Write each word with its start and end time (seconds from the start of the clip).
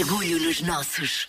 Orgulho 0.00 0.38
nos 0.40 0.62
nossos. 0.62 1.26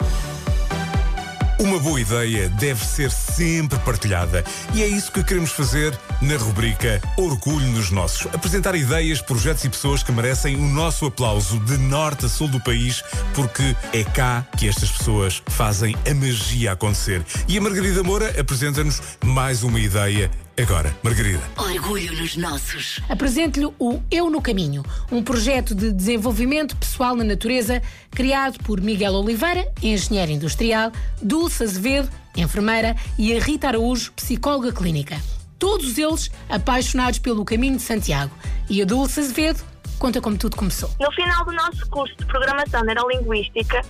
Uma 1.59 1.77
boa 1.77 1.99
ideia 1.99 2.47
deve 2.47 2.85
ser 2.85 3.11
sempre 3.11 3.77
partilhada 3.79 4.45
e 4.73 4.81
é 4.81 4.87
isso 4.87 5.11
que 5.11 5.21
queremos 5.25 5.51
fazer 5.51 5.93
na 6.21 6.37
rubrica 6.37 7.01
Orgulho 7.17 7.67
nos 7.67 7.91
Nossos. 7.91 8.27
Apresentar 8.27 8.73
ideias, 8.73 9.21
projetos 9.21 9.65
e 9.65 9.69
pessoas 9.69 10.03
que 10.03 10.11
merecem 10.13 10.55
o 10.55 10.61
nosso 10.61 11.05
aplauso 11.05 11.59
de 11.59 11.77
norte 11.77 12.27
a 12.27 12.29
sul 12.29 12.47
do 12.47 12.61
país, 12.61 13.03
porque 13.35 13.75
é 13.91 14.05
cá 14.05 14.47
que 14.57 14.69
estas 14.69 14.89
pessoas 14.89 15.43
fazem 15.49 15.93
a 16.09 16.13
magia 16.13 16.71
acontecer. 16.71 17.25
E 17.49 17.57
a 17.57 17.61
Margarida 17.61 18.01
Moura 18.01 18.33
apresenta-nos 18.39 19.01
mais 19.25 19.63
uma 19.63 19.81
ideia 19.81 20.31
Agora, 20.61 20.95
Margarida. 21.01 21.41
Orgulho 21.57 22.13
nos 22.13 22.37
nossos. 22.37 23.01
Apresento-lhe 23.09 23.73
o 23.79 23.99
Eu 24.11 24.29
no 24.29 24.39
Caminho, 24.39 24.85
um 25.11 25.23
projeto 25.23 25.73
de 25.73 25.91
desenvolvimento 25.91 26.77
pessoal 26.77 27.15
na 27.15 27.23
natureza 27.23 27.81
criado 28.11 28.59
por 28.63 28.79
Miguel 28.79 29.13
Oliveira, 29.13 29.67
engenheiro 29.81 30.31
industrial, 30.31 30.91
Dulce 31.19 31.63
Azevedo, 31.63 32.09
enfermeira, 32.37 32.95
e 33.17 33.35
a 33.35 33.39
Rita 33.39 33.69
Araújo, 33.69 34.11
psicóloga 34.11 34.71
clínica. 34.71 35.19
Todos 35.57 35.97
eles 35.97 36.29
apaixonados 36.47 37.17
pelo 37.17 37.43
caminho 37.43 37.77
de 37.77 37.81
Santiago. 37.81 38.31
E 38.69 38.83
a 38.83 38.85
Dulce 38.85 39.19
Azevedo 39.19 39.63
conta 39.97 40.21
como 40.21 40.37
tudo 40.37 40.55
começou. 40.55 40.91
No 40.99 41.11
final 41.11 41.43
do 41.43 41.53
nosso 41.53 41.89
curso 41.89 42.15
de 42.17 42.25
Programação 42.25 42.83
Neurolinguística, 42.83 43.81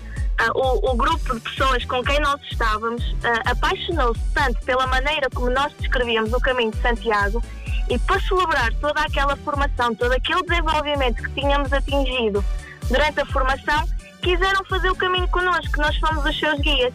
o, 0.55 0.91
o, 0.91 0.95
grupo 0.95 1.35
de 1.35 1.39
pessoas 1.41 1.85
com 1.85 2.03
quem 2.03 2.19
nós 2.19 2.41
estávamos 2.49 3.03
uh, 3.03 3.41
apaixonou-se 3.45 4.21
tanto 4.33 4.59
pela 4.65 4.87
maneira 4.87 5.29
como 5.33 5.49
nós 5.49 5.71
descrevíamos 5.79 6.33
o 6.33 6.39
caminho 6.39 6.71
de 6.71 6.81
Santiago 6.81 7.41
e 7.89 7.99
para 7.99 8.19
celebrar 8.21 8.73
toda 8.75 9.01
aquela 9.01 9.35
formação, 9.37 9.93
todo 9.95 10.13
aquele 10.13 10.41
desenvolvimento 10.43 11.23
que 11.23 11.41
tínhamos 11.41 11.73
atingido 11.73 12.43
durante 12.87 13.19
a 13.19 13.25
formação, 13.25 13.85
quiseram 14.21 14.63
fazer 14.65 14.89
o 14.89 14.95
caminho 14.95 15.27
connosco, 15.27 15.81
nós 15.81 15.95
fomos 15.97 16.25
os 16.25 16.39
seus 16.39 16.59
guias. 16.59 16.93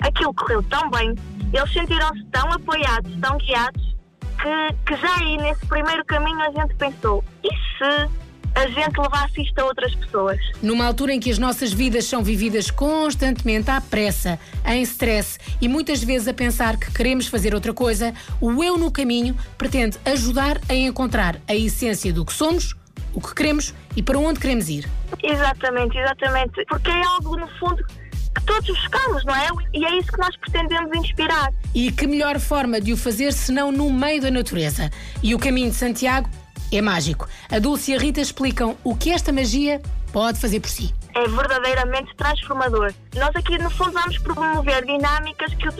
Aquilo 0.00 0.32
correu 0.32 0.62
tão 0.64 0.88
bem, 0.90 1.14
eles 1.52 1.72
sentiram-se 1.72 2.24
tão 2.32 2.50
apoiados, 2.52 3.12
tão 3.20 3.36
guiados, 3.38 3.94
que, 4.40 4.74
que 4.86 4.96
já 4.96 5.14
aí 5.16 5.36
nesse 5.36 5.66
primeiro 5.66 6.04
caminho 6.06 6.40
a 6.40 6.50
gente 6.50 6.74
pensou: 6.76 7.22
e 7.44 7.48
se 7.48 8.10
gente 8.70 8.98
levasse 8.98 9.42
isto 9.42 9.58
a 9.58 9.64
outras 9.64 9.94
pessoas. 9.94 10.38
Numa 10.62 10.86
altura 10.86 11.12
em 11.14 11.20
que 11.20 11.30
as 11.30 11.38
nossas 11.38 11.72
vidas 11.72 12.04
são 12.04 12.22
vividas 12.22 12.70
constantemente 12.70 13.70
à 13.70 13.80
pressa, 13.80 14.38
em 14.66 14.82
stress 14.82 15.38
e 15.60 15.68
muitas 15.68 16.02
vezes 16.02 16.28
a 16.28 16.34
pensar 16.34 16.76
que 16.76 16.92
queremos 16.92 17.26
fazer 17.26 17.54
outra 17.54 17.72
coisa, 17.72 18.14
o 18.40 18.62
Eu 18.62 18.76
no 18.76 18.90
Caminho 18.90 19.36
pretende 19.58 19.98
ajudar 20.04 20.60
a 20.68 20.74
encontrar 20.74 21.40
a 21.48 21.54
essência 21.54 22.12
do 22.12 22.24
que 22.24 22.32
somos, 22.32 22.74
o 23.12 23.20
que 23.20 23.34
queremos 23.34 23.74
e 23.96 24.02
para 24.02 24.18
onde 24.18 24.40
queremos 24.40 24.68
ir. 24.68 24.88
Exatamente, 25.22 25.98
exatamente. 25.98 26.64
Porque 26.66 26.90
é 26.90 27.02
algo, 27.04 27.36
no 27.36 27.48
fundo, 27.58 27.84
que 28.34 28.44
todos 28.44 28.66
buscamos, 28.68 29.24
não 29.24 29.34
é? 29.34 29.48
E 29.74 29.84
é 29.84 29.98
isso 29.98 30.12
que 30.12 30.18
nós 30.18 30.36
pretendemos 30.36 30.96
inspirar. 30.96 31.52
E 31.74 31.90
que 31.90 32.06
melhor 32.06 32.38
forma 32.38 32.80
de 32.80 32.92
o 32.92 32.96
fazer 32.96 33.32
senão 33.32 33.72
no 33.72 33.92
meio 33.92 34.20
da 34.22 34.30
natureza? 34.30 34.90
E 35.22 35.34
o 35.34 35.38
caminho 35.38 35.70
de 35.70 35.76
Santiago 35.76 36.28
é 36.72 36.80
mágico. 36.80 37.28
A 37.50 37.58
Dulce 37.58 37.92
e 37.92 37.94
a 37.94 37.98
Rita 37.98 38.20
explicam 38.20 38.76
o 38.84 38.96
que 38.96 39.10
esta 39.10 39.32
magia 39.32 39.80
pode 40.12 40.38
fazer 40.38 40.60
por 40.60 40.68
si. 40.68 40.94
É 41.14 41.26
verdadeiramente 41.26 42.14
transformador. 42.16 42.92
Nós 43.16 43.34
aqui, 43.34 43.58
no 43.58 43.70
fundo, 43.70 43.92
vamos 43.92 44.18
promover 44.18 44.84
dinâmicas 44.84 45.54
que 45.54 45.68
o, 45.68 45.72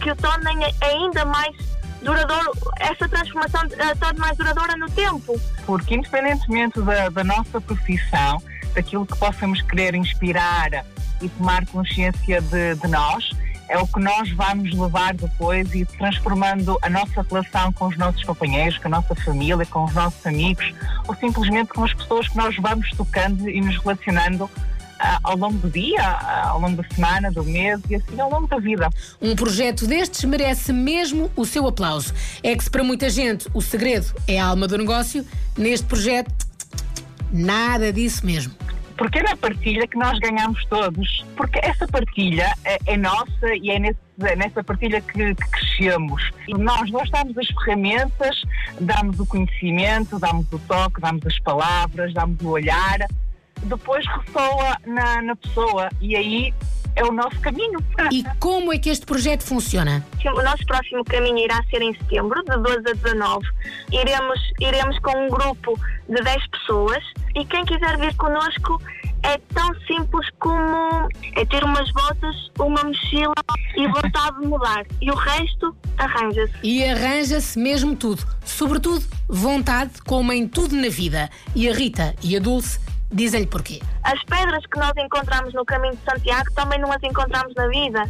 que 0.00 0.10
o 0.10 0.16
tornem 0.16 0.58
ainda 0.80 1.24
mais 1.24 1.54
duradouro, 2.02 2.52
essa 2.80 3.08
transformação 3.08 3.62
uh, 3.66 3.98
torne 3.98 4.18
mais 4.18 4.36
duradoura 4.36 4.76
no 4.76 4.88
tempo. 4.90 5.40
Porque, 5.66 5.94
independentemente 5.94 6.80
da, 6.80 7.08
da 7.08 7.24
nossa 7.24 7.60
profissão, 7.60 8.42
daquilo 8.74 9.04
que 9.04 9.16
possamos 9.18 9.60
querer 9.62 9.94
inspirar 9.94 10.84
e 11.20 11.28
tomar 11.30 11.66
consciência 11.66 12.40
de, 12.40 12.74
de 12.76 12.88
nós, 12.88 13.30
é 13.68 13.78
o 13.78 13.86
que 13.86 14.00
nós 14.00 14.30
vamos 14.32 14.72
levar 14.72 15.14
depois 15.14 15.74
e 15.74 15.84
transformando 15.84 16.78
a 16.82 16.88
nossa 16.88 17.22
relação 17.22 17.72
com 17.72 17.86
os 17.86 17.96
nossos 17.96 18.24
companheiros, 18.24 18.78
com 18.78 18.88
a 18.88 18.90
nossa 18.90 19.14
família, 19.14 19.64
com 19.66 19.84
os 19.84 19.94
nossos 19.94 20.26
amigos, 20.26 20.72
ou 21.06 21.14
simplesmente 21.14 21.68
com 21.68 21.84
as 21.84 21.92
pessoas 21.92 22.28
que 22.28 22.36
nós 22.36 22.56
vamos 22.56 22.90
tocando 22.90 23.48
e 23.48 23.60
nos 23.60 23.76
relacionando 23.78 24.44
uh, 24.44 24.50
ao 25.22 25.36
longo 25.36 25.58
do 25.58 25.70
dia, 25.70 26.00
uh, 26.00 26.48
ao 26.48 26.60
longo 26.60 26.82
da 26.82 26.88
semana, 26.94 27.30
do 27.30 27.44
mês 27.44 27.80
e 27.90 27.96
assim 27.96 28.18
ao 28.18 28.30
longo 28.30 28.46
da 28.46 28.58
vida. 28.58 28.88
Um 29.20 29.36
projeto 29.36 29.86
destes 29.86 30.24
merece 30.24 30.72
mesmo 30.72 31.30
o 31.36 31.44
seu 31.44 31.66
aplauso. 31.66 32.14
É 32.42 32.56
que 32.56 32.64
se 32.64 32.70
para 32.70 32.82
muita 32.82 33.10
gente 33.10 33.48
o 33.52 33.60
segredo 33.60 34.14
é 34.26 34.40
a 34.40 34.46
alma 34.46 34.66
do 34.66 34.78
negócio, 34.78 35.26
neste 35.56 35.86
projeto, 35.86 36.32
nada 37.30 37.92
disso 37.92 38.24
mesmo 38.24 38.67
porque 38.98 39.20
é 39.20 39.22
na 39.22 39.36
partilha 39.36 39.86
que 39.86 39.96
nós 39.96 40.18
ganhamos 40.18 40.62
todos. 40.66 41.24
Porque 41.36 41.60
essa 41.62 41.86
partilha 41.86 42.52
é, 42.64 42.78
é 42.84 42.96
nossa 42.96 43.54
e 43.62 43.70
é 43.70 43.78
nesse, 43.78 43.98
nessa 44.36 44.62
partilha 44.62 45.00
que, 45.00 45.34
que 45.34 45.50
crescemos. 45.50 46.30
Nós, 46.48 46.90
nós 46.90 47.08
damos 47.08 47.38
as 47.38 47.46
ferramentas, 47.46 48.42
damos 48.80 49.20
o 49.20 49.24
conhecimento, 49.24 50.18
damos 50.18 50.52
o 50.52 50.58
toque, 50.58 51.00
damos 51.00 51.24
as 51.24 51.38
palavras, 51.38 52.12
damos 52.12 52.40
o 52.42 52.48
olhar, 52.48 52.98
depois 53.62 54.04
ressoa 54.06 54.76
na, 54.84 55.22
na 55.22 55.36
pessoa 55.36 55.88
e 56.00 56.16
aí 56.16 56.54
é 56.98 57.04
o 57.04 57.12
nosso 57.12 57.38
caminho. 57.40 57.78
E 58.12 58.24
como 58.40 58.72
é 58.72 58.78
que 58.78 58.90
este 58.90 59.06
projeto 59.06 59.44
funciona? 59.44 60.04
O 60.24 60.42
nosso 60.42 60.66
próximo 60.66 61.04
caminho 61.04 61.38
irá 61.38 61.62
ser 61.70 61.80
em 61.80 61.94
setembro, 61.94 62.42
de 62.44 62.56
12 62.56 62.78
a 62.78 62.92
19. 62.92 63.46
Iremos, 63.92 64.40
iremos 64.60 64.98
com 64.98 65.16
um 65.16 65.28
grupo 65.28 65.78
de 66.08 66.22
10 66.22 66.46
pessoas 66.48 67.02
e 67.36 67.44
quem 67.44 67.64
quiser 67.64 67.96
vir 67.98 68.14
connosco 68.16 68.82
é 69.22 69.38
tão 69.54 69.74
simples 69.86 70.28
como 70.38 71.08
é 71.36 71.44
ter 71.44 71.64
umas 71.64 71.90
botas, 71.92 72.50
uma 72.58 72.82
mochila 72.82 73.34
e 73.76 73.86
vontade 73.86 74.40
de 74.40 74.46
mudar. 74.46 74.84
E 75.00 75.10
o 75.10 75.14
resto 75.14 75.76
arranja-se. 75.96 76.54
E 76.62 76.84
arranja-se 76.84 77.58
mesmo 77.58 77.96
tudo. 77.96 78.24
Sobretudo, 78.44 79.04
vontade, 79.28 80.02
como 80.02 80.32
em 80.32 80.48
tudo 80.48 80.74
na 80.74 80.88
vida. 80.88 81.30
E 81.54 81.68
a 81.68 81.72
Rita 81.72 82.14
e 82.22 82.36
a 82.36 82.40
Dulce 82.40 82.80
dizem-lhe 83.10 83.46
porquê. 83.46 83.80
As 84.02 84.22
pedras 84.24 84.64
que 84.66 84.78
nós 84.78 84.92
encontramos 84.96 85.54
no 85.54 85.64
caminho 85.64 85.96
de 85.96 86.02
Santiago 86.04 86.52
também 86.54 86.78
não 86.80 86.92
as 86.92 87.02
encontramos 87.02 87.54
na 87.54 87.66
vida. 87.68 88.08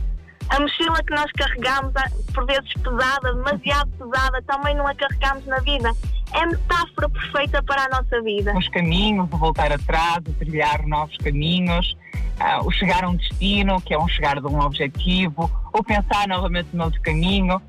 A 0.51 0.61
mochila 0.61 1.03
que 1.03 1.15
nós 1.15 1.31
carregamos, 1.33 1.93
por 2.35 2.47
vezes 2.47 2.73
pesada, 2.73 3.35
demasiado 3.35 3.91
pesada, 3.99 4.43
também 4.43 4.75
não 4.75 4.87
a 4.87 4.95
carregamos 4.95 5.45
na 5.47 5.59
vida. 5.59 5.91
É 6.33 6.47
metáfora 6.47 7.09
perfeita 7.11 7.63
para 7.63 7.85
a 7.85 7.89
nossa 7.89 8.23
vida. 8.23 8.57
Os 8.57 8.69
caminhos, 8.69 9.29
o 9.31 9.37
voltar 9.37 9.71
atrás, 9.71 10.19
o 10.27 10.33
trilhar 10.33 10.87
novos 10.87 11.17
caminhos, 11.19 11.97
uh, 12.41 12.67
o 12.67 12.71
chegar 12.71 13.05
a 13.05 13.11
um 13.11 13.17
destino, 13.17 13.81
que 13.83 13.93
é 13.93 13.99
um 13.99 14.09
chegar 14.09 14.41
de 14.41 14.47
um 14.47 14.59
objetivo, 14.61 15.51
ou 15.73 15.85
pensar 15.85 16.27
novamente 16.27 16.69
no 16.73 16.85
outro 16.85 17.01
caminho. 17.03 17.61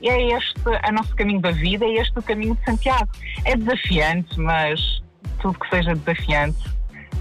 E 0.00 0.08
é 0.08 0.36
este 0.36 0.60
o 0.68 0.92
nosso 0.92 1.14
caminho 1.14 1.40
da 1.40 1.52
vida, 1.52 1.84
é 1.84 1.94
este 1.94 2.18
o 2.18 2.22
caminho 2.22 2.56
de 2.56 2.64
Santiago. 2.64 3.08
É 3.44 3.56
desafiante, 3.56 4.38
mas 4.38 5.03
tudo 5.44 5.58
que 5.58 5.68
seja 5.68 5.94
desafiante 5.94 6.56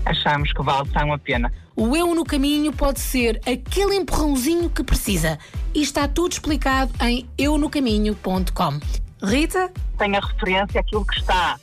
achamos 0.06 0.54
que 0.54 0.64
vale 0.64 0.88
tão 0.90 1.12
a 1.12 1.18
pena. 1.18 1.52
O 1.76 1.96
eu 1.96 2.16
no 2.16 2.24
caminho 2.24 2.72
pode 2.72 3.02
ser 3.02 3.42
aquele 3.46 3.96
empurrãozinho 3.96 4.70
que 4.70 4.84
precisa. 4.84 5.38
E 5.74 5.82
está 5.82 6.08
tudo 6.08 6.32
explicado 6.32 6.92
em 7.02 7.28
eunocaminho.com. 7.38 8.80
Rita? 9.22 9.72
Tem 9.98 10.16
a 10.16 10.20
referência 10.20 10.82
àquilo 10.82 11.06
que 11.06 11.18
está, 11.18 11.58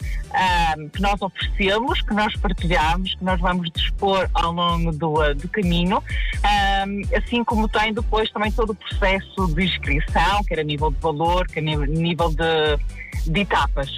um, 0.78 0.88
que 0.88 1.00
nós 1.02 1.20
oferecemos, 1.20 2.00
que 2.00 2.14
nós 2.14 2.34
partilhamos, 2.36 3.14
que 3.14 3.24
nós 3.24 3.40
vamos 3.40 3.70
dispor 3.70 4.28
ao 4.32 4.52
longo 4.52 4.92
do, 4.92 5.20
uh, 5.20 5.34
do 5.34 5.46
caminho, 5.48 5.98
um, 5.98 7.16
assim 7.16 7.44
como 7.44 7.68
tem 7.68 7.92
depois 7.92 8.30
também 8.30 8.50
todo 8.50 8.70
o 8.70 8.74
processo 8.74 9.46
de 9.54 9.64
inscrição, 9.64 10.42
quer 10.44 10.60
a 10.60 10.64
nível 10.64 10.90
de 10.90 10.98
valor, 11.00 11.46
quer 11.48 11.60
a 11.60 11.86
nível 11.86 12.30
de 12.30 12.78
de 13.26 13.40
etapas. 13.40 13.90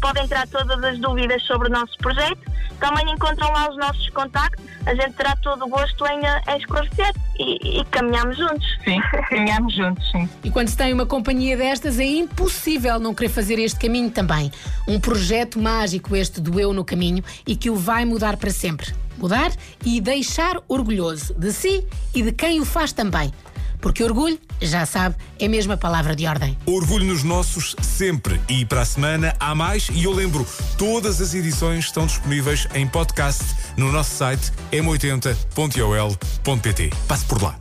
Podem 0.00 0.24
entrar 0.24 0.46
todas 0.48 0.82
as 0.82 0.98
dúvidas 0.98 1.42
sobre 1.44 1.68
o 1.68 1.70
nosso 1.70 1.96
projeto. 1.98 2.38
Também 2.80 3.12
encontram 3.12 3.50
lá 3.52 3.70
os 3.70 3.76
nossos 3.76 4.08
contactos. 4.10 4.64
A 4.86 4.94
gente 4.94 5.12
terá 5.14 5.36
todo 5.36 5.64
o 5.64 5.68
gosto 5.68 6.06
em, 6.06 6.24
eh, 6.24 6.42
em 6.48 6.58
esclarecer 6.58 7.12
e, 7.38 7.80
e 7.80 7.84
caminhamos 7.86 8.36
juntos. 8.36 8.66
Sim, 8.84 9.00
caminhamos 9.28 9.74
juntos, 9.74 10.10
sim. 10.10 10.28
E 10.44 10.50
quando 10.50 10.68
se 10.68 10.76
tem 10.76 10.92
uma 10.92 11.06
companhia 11.06 11.56
destas, 11.56 11.98
é 11.98 12.04
impossível 12.04 12.98
não 12.98 13.14
querer 13.14 13.30
fazer 13.30 13.58
este 13.58 13.78
caminho 13.78 14.10
também. 14.10 14.50
Um 14.86 15.00
projeto 15.00 15.58
mágico 15.58 16.14
este 16.14 16.40
do 16.40 16.58
Eu 16.58 16.72
no 16.72 16.84
Caminho 16.84 17.22
e 17.46 17.56
que 17.56 17.68
o 17.68 17.76
vai 17.76 18.04
mudar 18.04 18.36
para 18.36 18.50
sempre. 18.50 18.94
Mudar 19.16 19.50
e 19.84 20.00
deixar 20.00 20.58
orgulhoso 20.68 21.34
de 21.34 21.52
si 21.52 21.84
e 22.14 22.22
de 22.22 22.32
quem 22.32 22.60
o 22.60 22.64
faz 22.64 22.92
também. 22.92 23.32
Porque 23.80 24.02
orgulho, 24.02 24.38
já 24.60 24.84
sabe, 24.86 25.14
é 25.38 25.46
mesmo 25.48 25.72
a 25.72 25.76
palavra 25.76 26.16
de 26.16 26.26
ordem. 26.26 26.58
Orgulho 26.66 27.04
nos 27.04 27.22
nossos 27.22 27.76
sempre. 27.82 28.40
E 28.48 28.64
para 28.64 28.80
a 28.82 28.84
semana 28.84 29.34
há 29.38 29.54
mais. 29.54 29.88
E 29.92 30.02
eu 30.04 30.12
lembro, 30.12 30.46
todas 30.76 31.20
as 31.20 31.34
edições 31.34 31.84
estão 31.86 32.06
disponíveis 32.06 32.66
em 32.74 32.86
podcast 32.86 33.44
no 33.76 33.90
nosso 33.92 34.16
site 34.16 34.52
m80.ol.pt. 34.72 36.90
Passe 37.06 37.24
por 37.24 37.42
lá. 37.42 37.56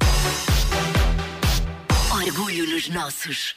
Orgulho 2.11 2.69
nos 2.69 2.89
nossos. 2.89 3.55